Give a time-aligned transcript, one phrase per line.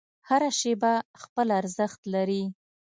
[0.29, 2.43] هره شیبه خپل ارزښت لري.